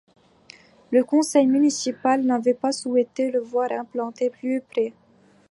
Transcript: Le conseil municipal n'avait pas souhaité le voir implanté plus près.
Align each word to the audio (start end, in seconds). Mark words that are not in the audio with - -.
Le 0.89 1.03
conseil 1.03 1.45
municipal 1.45 2.23
n'avait 2.23 2.55
pas 2.55 2.71
souhaité 2.71 3.29
le 3.29 3.39
voir 3.39 3.69
implanté 3.71 4.31
plus 4.31 4.59
près. 4.61 4.93